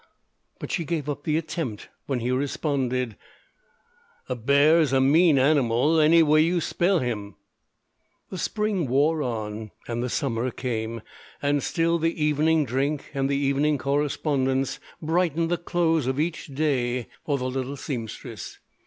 _but 0.57 0.71
she 0.71 0.83
gave 0.83 1.07
up 1.07 1.25
the 1.25 1.37
attempt 1.37 1.87
when 2.07 2.21
he 2.21 2.31
responded: 2.31 3.15
a 4.27 4.35
bare 4.35 4.79
is 4.79 4.91
a 4.93 4.99
mene 4.99 5.37
animle 5.37 5.99
any 5.99 6.23
way 6.23 6.41
you 6.41 6.57
spel 6.59 6.97
him 7.01 7.35
The 8.31 8.39
spring 8.39 8.87
wore 8.87 9.21
on, 9.21 9.69
and 9.87 10.01
the 10.01 10.09
summer 10.09 10.49
came, 10.49 11.03
and 11.39 11.61
still 11.61 11.99
the 11.99 12.19
evening 12.19 12.65
drink 12.65 13.11
and 13.13 13.29
the 13.29 13.37
evening 13.37 13.77
correspondence 13.77 14.79
brightened 15.03 15.51
the 15.51 15.57
close 15.59 16.07
of 16.07 16.19
each 16.19 16.47
day 16.47 17.05
for 17.23 17.37
the 17.37 17.45
little 17.51 17.77
seamstress. 17.77 18.57